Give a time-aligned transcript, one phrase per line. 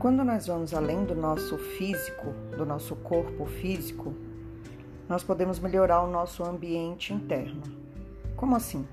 [0.00, 4.14] Quando nós vamos além do nosso físico, do nosso corpo físico,
[5.06, 7.60] nós podemos melhorar o nosso ambiente interno.
[8.34, 8.88] Como assim?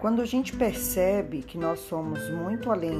[0.00, 2.98] Quando a gente percebe que nós somos muito além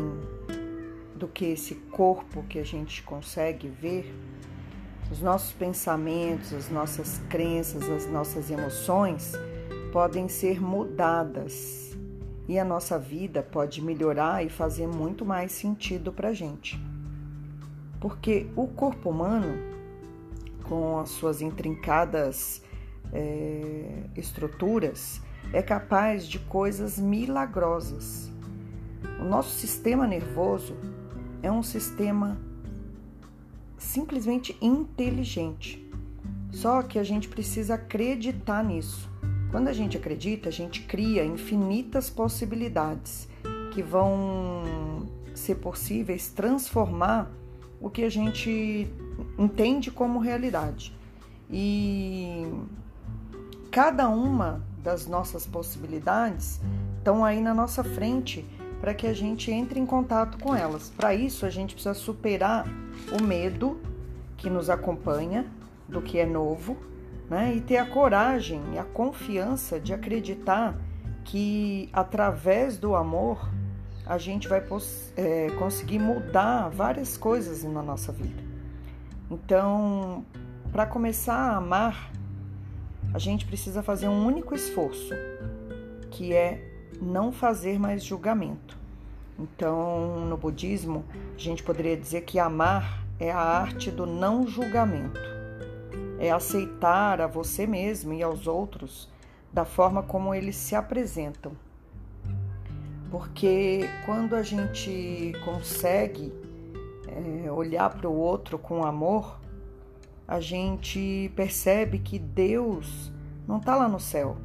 [1.16, 4.14] do que esse corpo que a gente consegue ver,
[5.10, 9.32] os nossos pensamentos, as nossas crenças, as nossas emoções
[9.92, 11.98] podem ser mudadas
[12.46, 16.80] e a nossa vida pode melhorar e fazer muito mais sentido para a gente.
[18.00, 19.58] Porque o corpo humano,
[20.64, 22.62] com as suas intrincadas
[23.12, 25.20] é, estruturas,
[25.52, 28.30] é capaz de coisas milagrosas.
[29.20, 30.76] O nosso sistema nervoso
[31.42, 32.38] é um sistema
[33.76, 35.84] simplesmente inteligente.
[36.50, 39.08] Só que a gente precisa acreditar nisso.
[39.50, 43.28] Quando a gente acredita, a gente cria infinitas possibilidades
[43.72, 47.30] que vão ser possíveis transformar
[47.80, 48.88] o que a gente
[49.38, 50.96] entende como realidade.
[51.50, 52.46] E
[53.70, 56.60] cada uma das nossas possibilidades
[56.98, 58.44] estão aí na nossa frente
[58.80, 60.90] para que a gente entre em contato com elas.
[60.90, 62.66] Para isso, a gente precisa superar
[63.18, 63.80] o medo
[64.36, 65.46] que nos acompanha
[65.88, 66.76] do que é novo,
[67.28, 67.54] né?
[67.56, 70.78] E ter a coragem e a confiança de acreditar
[71.24, 73.48] que através do amor
[74.08, 74.64] a gente vai
[75.16, 78.42] é, conseguir mudar várias coisas na nossa vida.
[79.30, 80.24] Então,
[80.72, 82.10] para começar a amar,
[83.12, 85.12] a gente precisa fazer um único esforço,
[86.10, 86.64] que é
[87.02, 88.78] não fazer mais julgamento.
[89.38, 91.04] Então, no budismo,
[91.36, 95.20] a gente poderia dizer que amar é a arte do não julgamento.
[96.18, 99.06] É aceitar a você mesmo e aos outros
[99.52, 101.52] da forma como eles se apresentam.
[103.10, 106.32] Porque quando a gente consegue
[107.08, 109.40] é, olhar para o outro com amor,
[110.26, 113.10] a gente percebe que Deus
[113.46, 114.36] não está lá no céu,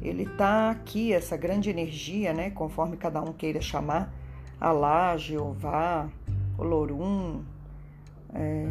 [0.00, 2.50] ele está aqui, essa grande energia, né?
[2.50, 4.12] Conforme cada um queira chamar,
[4.58, 6.08] Alá, Jeová,
[6.58, 7.42] Olorum,
[8.34, 8.66] é,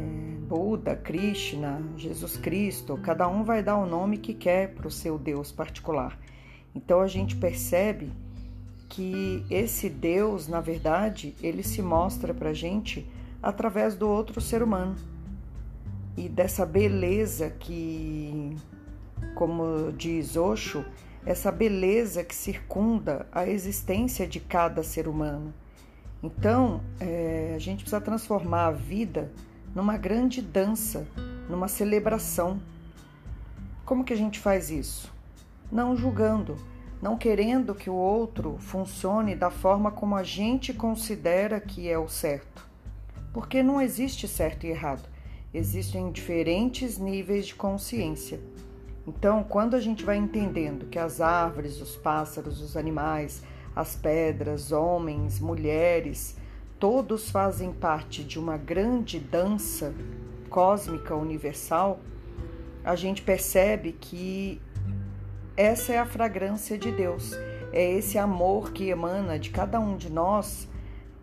[0.47, 5.17] Buda, Krishna, Jesus Cristo, cada um vai dar o nome que quer para o seu
[5.17, 6.19] Deus particular.
[6.75, 8.11] Então a gente percebe
[8.91, 13.09] que esse Deus, na verdade, ele se mostra para gente
[13.41, 14.97] através do outro ser humano
[16.17, 18.53] e dessa beleza que,
[19.33, 20.83] como diz Osho,
[21.25, 25.53] essa beleza que circunda a existência de cada ser humano.
[26.21, 29.31] Então, é, a gente precisa transformar a vida
[29.73, 31.07] numa grande dança,
[31.49, 32.61] numa celebração.
[33.85, 35.09] Como que a gente faz isso?
[35.71, 36.57] Não julgando,
[37.01, 42.07] não querendo que o outro funcione da forma como a gente considera que é o
[42.07, 42.69] certo.
[43.33, 45.09] Porque não existe certo e errado,
[45.53, 48.39] existem diferentes níveis de consciência.
[49.07, 53.41] Então, quando a gente vai entendendo que as árvores, os pássaros, os animais,
[53.75, 56.37] as pedras, homens, mulheres,
[56.79, 59.93] todos fazem parte de uma grande dança
[60.49, 61.99] cósmica universal,
[62.83, 64.61] a gente percebe que
[65.55, 67.33] essa é a fragrância de Deus,
[67.71, 70.67] é esse amor que emana de cada um de nós,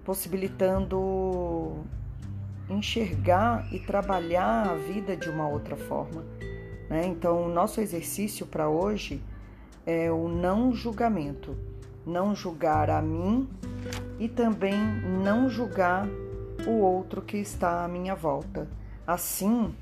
[0.05, 1.85] possibilitando
[2.69, 6.25] enxergar e trabalhar a vida de uma outra forma.
[6.89, 7.07] Né?
[7.07, 9.23] Então, o nosso exercício para hoje
[9.87, 11.57] é o não julgamento.
[12.07, 13.49] Não julgar a mim
[14.19, 14.79] e também
[15.23, 16.07] não julgar
[16.67, 18.69] o outro que está à minha volta.
[19.07, 19.75] Assim,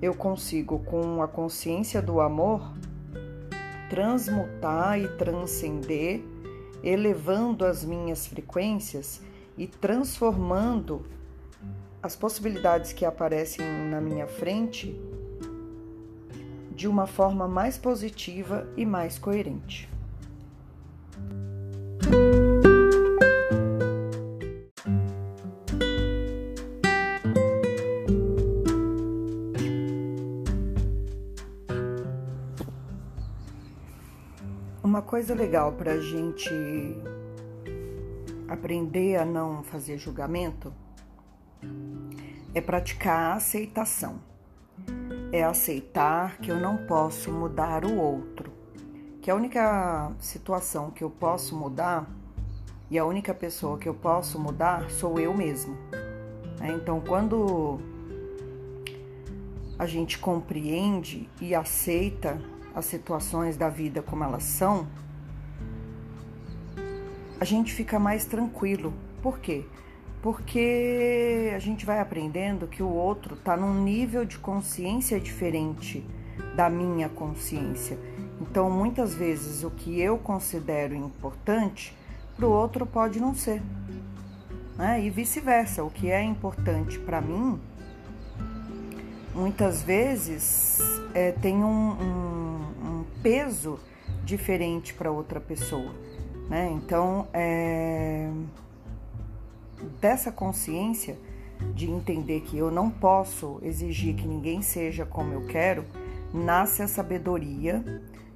[0.00, 2.72] eu consigo, com a consciência do amor,
[3.88, 6.22] transmutar e transcender,
[6.82, 9.20] elevando as minhas frequências
[9.56, 11.04] e transformando
[12.02, 14.98] as possibilidades que aparecem na minha frente
[16.70, 19.88] de uma forma mais positiva e mais coerente.
[34.98, 36.50] Uma coisa legal para a gente
[38.48, 40.74] aprender a não fazer julgamento
[42.52, 44.18] é praticar a aceitação
[45.30, 48.50] é aceitar que eu não posso mudar o outro,
[49.22, 52.10] que a única situação que eu posso mudar
[52.90, 55.76] e a única pessoa que eu posso mudar sou eu mesmo.
[56.58, 56.72] Né?
[56.74, 57.78] Então, quando
[59.78, 64.86] a gente compreende e aceita as situações da vida como elas são,
[67.40, 68.92] a gente fica mais tranquilo.
[69.22, 69.64] Por quê?
[70.22, 76.04] porque a gente vai aprendendo que o outro está num nível de consciência diferente
[76.54, 77.98] da minha consciência.
[78.40, 81.96] Então, muitas vezes, o que eu considero importante
[82.36, 83.62] para o outro pode não ser.
[84.76, 85.04] Né?
[85.04, 87.60] E vice-versa, o que é importante para mim,
[89.34, 90.78] muitas vezes
[91.14, 92.37] é, tem um, um,
[93.22, 93.78] peso
[94.24, 95.94] diferente para outra pessoa.
[96.48, 96.70] Né?
[96.72, 98.30] Então, é,
[100.00, 101.18] dessa consciência
[101.74, 105.84] de entender que eu não posso exigir que ninguém seja como eu quero,
[106.32, 107.84] nasce a sabedoria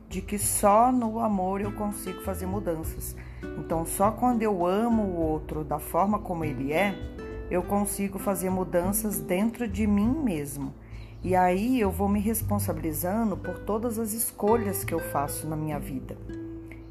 [0.08, 3.16] de que só no amor eu consigo fazer mudanças.
[3.58, 6.94] Então, só quando eu amo o outro da forma como ele é,
[7.50, 10.74] eu consigo fazer mudanças dentro de mim mesmo.
[11.24, 15.78] E aí eu vou me responsabilizando por todas as escolhas que eu faço na minha
[15.78, 16.16] vida.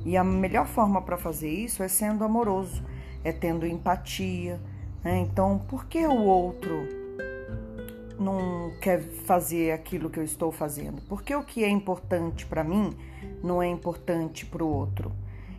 [0.06, 2.81] E a melhor forma para fazer isso é sendo amoroso,
[3.24, 4.60] é tendo empatia.
[5.04, 5.19] Né?
[5.19, 6.88] Então, por que o outro
[8.18, 11.01] não quer fazer aquilo que eu estou fazendo?
[11.10, 12.95] Porque o que é importante para mim
[13.44, 15.12] não é importante para o outro.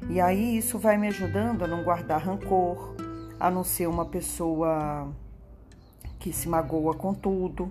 [0.08, 2.94] E aí isso vai me ajudando a não guardar rancor,
[3.38, 5.12] a não ser uma pessoa
[6.18, 7.70] que se magoa com tudo,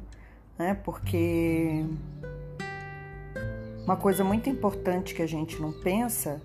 [0.61, 0.77] né?
[0.83, 1.83] Porque
[3.83, 6.39] uma coisa muito importante que a gente não pensa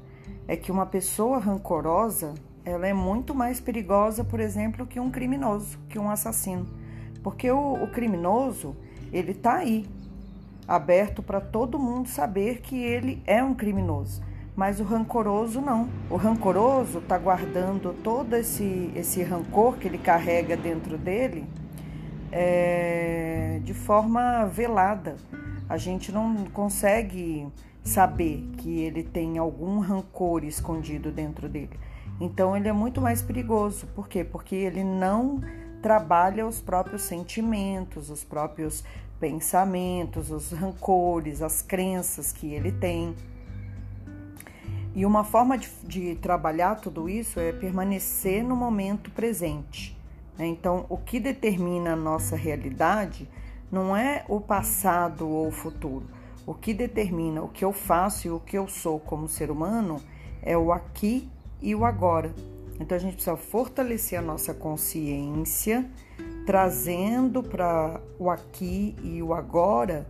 [0.48, 2.34] é que uma pessoa rancorosa,
[2.64, 6.66] ela é muito mais perigosa, por exemplo, que um criminoso, que um assassino.
[7.22, 8.74] Porque o, o criminoso,
[9.12, 9.86] ele tá aí,
[10.66, 14.22] aberto para todo mundo saber que ele é um criminoso.
[14.56, 15.90] Mas o rancoroso não.
[16.08, 21.44] O rancoroso está guardando todo esse, esse rancor que ele carrega dentro dele
[22.38, 25.16] é, de forma velada.
[25.66, 27.48] A gente não consegue
[27.82, 31.80] saber que ele tem algum rancor escondido dentro dele.
[32.20, 33.86] Então ele é muito mais perigoso.
[33.94, 34.22] Por quê?
[34.22, 35.40] Porque ele não
[35.80, 38.84] trabalha os próprios sentimentos, os próprios
[39.18, 43.14] pensamentos, os rancores, as crenças que ele tem.
[44.94, 49.95] E uma forma de, de trabalhar tudo isso é permanecer no momento presente.
[50.38, 50.46] Né?
[50.46, 53.28] Então, o que determina a nossa realidade
[53.70, 56.06] não é o passado ou o futuro.
[56.46, 60.00] O que determina o que eu faço e o que eu sou como ser humano
[60.42, 61.28] é o aqui
[61.60, 62.32] e o agora.
[62.78, 65.88] Então a gente precisa fortalecer a nossa consciência,
[66.44, 70.06] trazendo para o aqui e o agora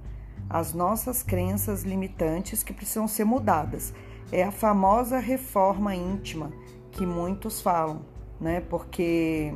[0.48, 3.92] as nossas crenças limitantes que precisam ser mudadas.
[4.30, 6.52] É a famosa reforma íntima
[6.92, 8.02] que muitos falam,
[8.40, 8.60] né?
[8.60, 9.54] Porque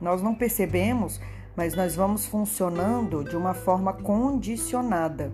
[0.00, 1.20] nós não percebemos,
[1.56, 5.32] mas nós vamos funcionando de uma forma condicionada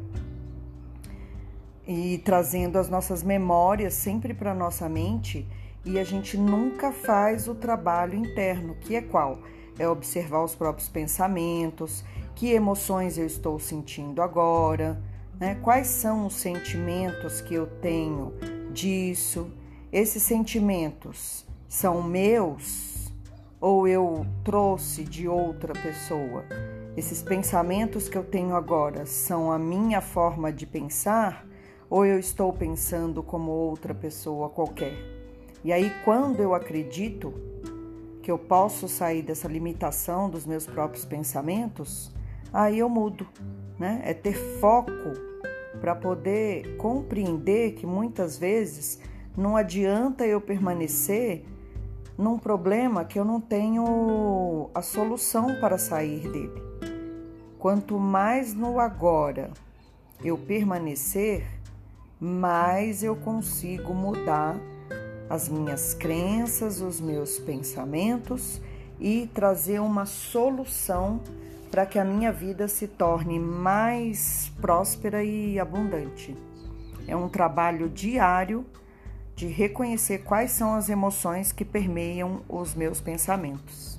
[1.87, 5.47] e trazendo as nossas memórias sempre para nossa mente
[5.85, 9.39] e a gente nunca faz o trabalho interno, que é qual?
[9.79, 12.05] É observar os próprios pensamentos,
[12.35, 15.01] que emoções eu estou sentindo agora,
[15.39, 15.57] né?
[15.63, 18.33] quais são os sentimentos que eu tenho
[18.73, 19.49] disso.
[19.93, 22.86] Esses sentimentos são meus
[23.61, 26.45] ou eu trouxe de outra pessoa?
[26.97, 31.47] Esses pensamentos que eu tenho agora são a minha forma de pensar
[31.89, 34.95] ou eu estou pensando como outra pessoa qualquer?
[35.65, 37.35] E aí, quando eu acredito
[38.23, 42.13] que eu posso sair dessa limitação dos meus próprios pensamentos,
[42.53, 43.27] aí eu mudo,
[43.79, 44.01] né?
[44.05, 45.13] É ter foco
[45.81, 49.01] para poder compreender que muitas vezes
[49.37, 51.45] não adianta eu permanecer
[52.17, 56.63] num problema que eu não tenho a solução para sair dele.
[57.59, 59.51] Quanto mais no agora
[60.25, 61.45] eu permanecer,
[62.19, 64.57] mais eu consigo mudar
[65.29, 68.61] as minhas crenças, os meus pensamentos
[68.99, 71.21] e trazer uma solução
[71.71, 76.37] para que a minha vida se torne mais próspera e abundante.
[77.07, 78.65] É um trabalho diário
[79.37, 83.97] de reconhecer quais são as emoções que permeiam os meus pensamentos.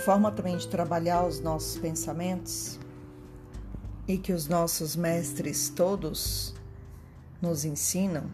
[0.00, 2.78] forma também de trabalhar os nossos pensamentos
[4.08, 6.54] e que os nossos mestres todos
[7.40, 8.24] nos ensinam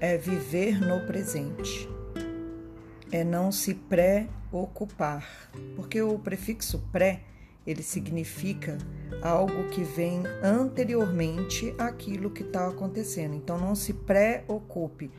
[0.00, 1.88] é viver no presente,
[3.10, 7.22] é não se preocupar, porque o prefixo pré
[7.66, 8.76] ele significa
[9.22, 13.34] algo que vem anteriormente àquilo que está acontecendo.
[13.34, 15.10] Então não se preocupe,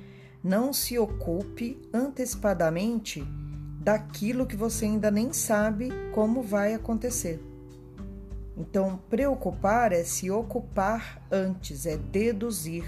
[0.43, 3.25] Não se ocupe antecipadamente
[3.79, 7.39] daquilo que você ainda nem sabe como vai acontecer.
[8.57, 12.85] Então, preocupar é se ocupar antes, é deduzir,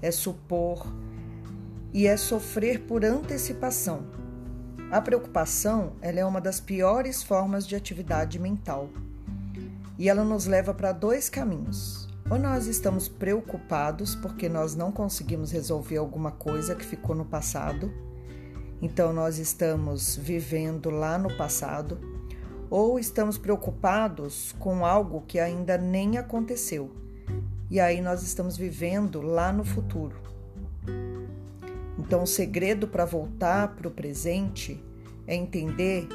[0.00, 0.86] é supor
[1.92, 4.06] e é sofrer por antecipação.
[4.90, 8.88] A preocupação ela é uma das piores formas de atividade mental
[9.98, 12.08] e ela nos leva para dois caminhos.
[12.30, 17.92] Ou nós estamos preocupados porque nós não conseguimos resolver alguma coisa que ficou no passado,
[18.80, 21.98] então nós estamos vivendo lá no passado
[22.70, 26.90] ou estamos preocupados com algo que ainda nem aconteceu.
[27.68, 30.16] E aí nós estamos vivendo lá no futuro.
[31.98, 34.82] Então, o segredo para voltar para o presente
[35.26, 36.08] é entender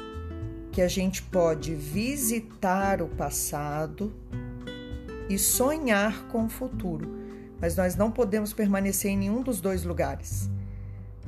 [0.72, 4.12] que a gente pode visitar o passado
[5.28, 7.08] e sonhar com o futuro,
[7.60, 10.50] mas nós não podemos permanecer em nenhum dos dois lugares,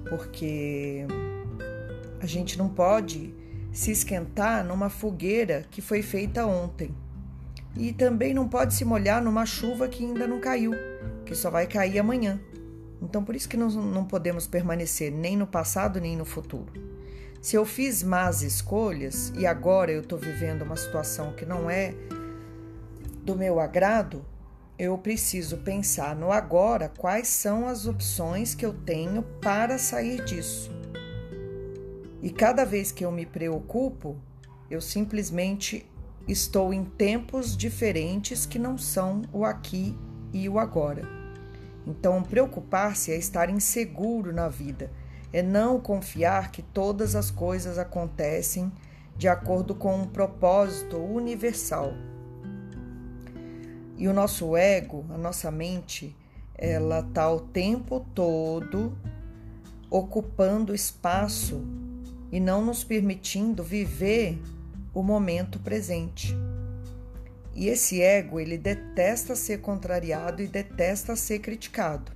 [0.09, 1.07] porque
[2.21, 3.35] a gente não pode
[3.73, 6.95] se esquentar numa fogueira que foi feita ontem.
[7.77, 10.73] E também não pode se molhar numa chuva que ainda não caiu,
[11.25, 12.41] que só vai cair amanhã.
[13.01, 16.73] Então, por isso que nós não podemos permanecer nem no passado nem no futuro.
[17.41, 21.95] Se eu fiz más escolhas e agora eu estou vivendo uma situação que não é
[23.23, 24.25] do meu agrado,
[24.77, 30.71] eu preciso pensar no agora quais são as opções que eu tenho para sair disso.
[32.21, 34.17] E cada vez que eu me preocupo,
[34.71, 35.87] eu simplesmente
[36.27, 39.97] estou em tempos diferentes que não são o aqui
[40.33, 41.03] e o agora.
[41.87, 44.91] Então, preocupar-se é estar inseguro na vida,
[45.33, 48.71] é não confiar que todas as coisas acontecem
[49.17, 51.93] de acordo com um propósito universal.
[53.97, 56.17] E o nosso ego, a nossa mente,
[56.55, 58.97] ela está o tempo todo
[59.91, 61.65] ocupando espaço
[62.31, 64.41] e não nos permitindo viver
[64.95, 66.37] o momento presente.
[67.55, 72.13] E esse ego, ele detesta ser contrariado e detesta ser criticado.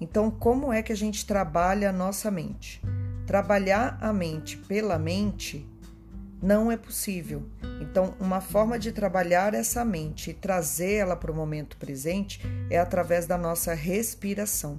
[0.00, 2.82] Então, como é que a gente trabalha a nossa mente?
[3.26, 5.66] Trabalhar a mente pela mente
[6.40, 7.42] não é possível.
[7.80, 12.40] Então, uma forma de trabalhar essa mente e trazê-la para o momento presente
[12.70, 14.78] é através da nossa respiração.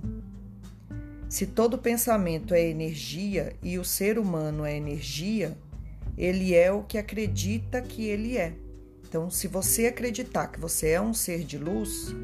[1.30, 5.58] Se todo pensamento é energia e o ser humano é energia,
[6.18, 8.54] ele é o que acredita que ele é.
[9.08, 12.16] Então, se você acreditar que você é um ser de luz,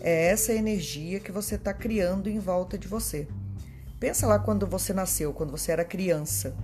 [0.00, 3.26] é essa energia que você está criando em volta de você.
[3.98, 6.56] Pensa lá quando você nasceu, quando você era criança.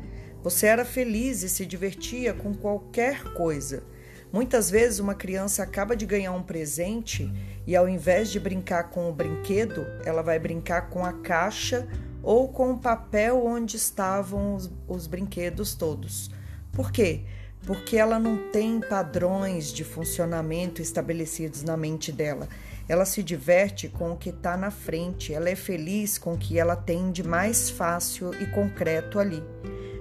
[0.42, 3.82] Você era feliz e se divertia com qualquer coisa.
[4.32, 7.32] Muitas vezes uma criança acaba de ganhar um presente
[7.66, 11.88] e ao invés de brincar com o brinquedo, ela vai brincar com a caixa
[12.22, 16.30] ou com o papel onde estavam os, os brinquedos todos.
[16.72, 17.22] Por quê?
[17.66, 22.48] Porque ela não tem padrões de funcionamento estabelecidos na mente dela.
[22.86, 26.58] Ela se diverte com o que está na frente, ela é feliz com o que
[26.58, 29.42] ela tem de mais fácil e concreto ali.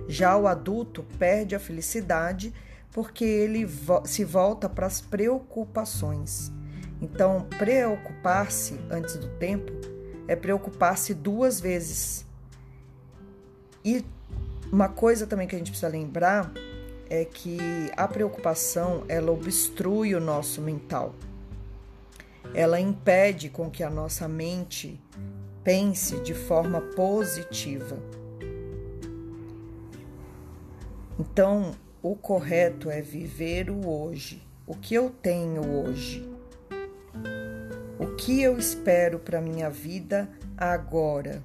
[0.07, 2.53] Já o adulto perde a felicidade
[2.97, 3.69] porque ele
[4.05, 6.51] se volta para as preocupações.
[6.99, 9.71] Então, preocupar-se antes do tempo
[10.27, 12.25] é preocupar-se duas vezes.
[13.85, 14.03] E
[14.71, 16.51] uma coisa também que a gente precisa lembrar
[17.07, 17.59] é que
[17.95, 21.13] a preocupação ela obstrui o nosso mental.
[22.51, 24.99] Ela impede com que a nossa mente
[25.63, 27.99] pense de forma positiva.
[31.19, 36.27] Então, o correto é viver o hoje, o que eu tenho hoje,
[37.99, 41.43] o que eu espero para minha vida agora.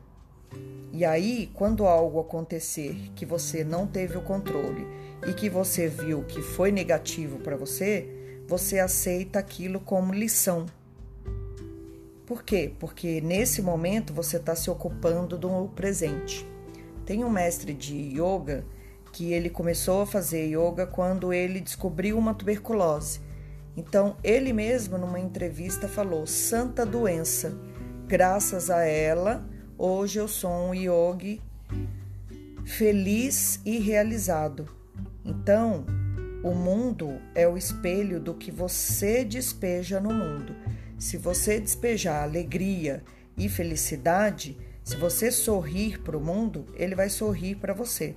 [0.92, 4.86] E aí, quando algo acontecer que você não teve o controle
[5.26, 8.06] e que você viu que foi negativo para você,
[8.46, 10.66] você aceita aquilo como lição.
[12.26, 12.72] Por quê?
[12.78, 16.46] Porque nesse momento você está se ocupando do presente.
[17.06, 18.64] Tem um mestre de yoga
[19.12, 23.20] que ele começou a fazer yoga quando ele descobriu uma tuberculose.
[23.76, 27.56] Então, ele mesmo, numa entrevista, falou: Santa doença,
[28.06, 31.40] graças a ela, hoje eu sou um yogi
[32.64, 34.68] feliz e realizado.
[35.24, 35.84] Então,
[36.42, 40.54] o mundo é o espelho do que você despeja no mundo.
[40.98, 43.02] Se você despejar alegria
[43.36, 48.14] e felicidade, se você sorrir para o mundo, ele vai sorrir para você.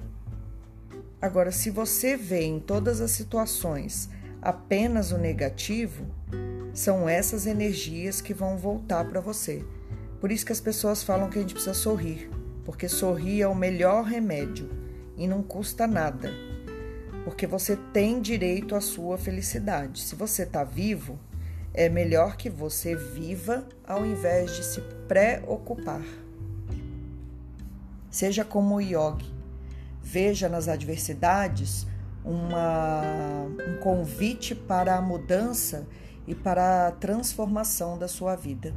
[1.25, 4.07] Agora, se você vê em todas as situações
[4.39, 6.05] apenas o negativo,
[6.71, 9.65] são essas energias que vão voltar para você.
[10.21, 12.29] Por isso que as pessoas falam que a gente precisa sorrir.
[12.63, 14.69] porque sorrir é o melhor remédio
[15.17, 16.31] e não custa nada,
[17.23, 20.01] porque você tem direito à sua felicidade.
[20.01, 21.19] Se você está vivo,
[21.73, 26.03] é melhor que você viva ao invés de se preocupar.
[28.11, 29.34] Seja como o yogi,
[30.05, 31.87] veja nas adversidades
[32.23, 33.01] uma,
[33.67, 35.87] um convite para a mudança
[36.27, 38.71] e para a transformação da sua vida.